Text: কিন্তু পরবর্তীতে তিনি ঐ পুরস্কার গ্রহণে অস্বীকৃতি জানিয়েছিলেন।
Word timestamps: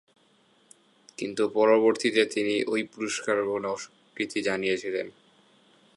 কিন্তু 1.17 1.43
পরবর্তীতে 1.49 2.21
তিনি 2.25 2.55
ঐ 2.67 2.73
পুরস্কার 2.93 3.35
গ্রহণে 3.43 3.67
অস্বীকৃতি 3.67 4.39
জানিয়েছিলেন। 4.41 5.07